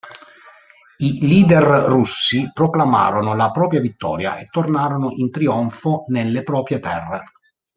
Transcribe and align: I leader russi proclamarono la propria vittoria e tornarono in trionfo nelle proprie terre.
I 0.97 1.19
leader 1.27 1.63
russi 1.83 2.49
proclamarono 2.51 3.35
la 3.35 3.51
propria 3.51 3.79
vittoria 3.81 4.39
e 4.39 4.47
tornarono 4.49 5.11
in 5.11 5.29
trionfo 5.29 6.05
nelle 6.07 6.41
proprie 6.41 6.79
terre. 6.79 7.23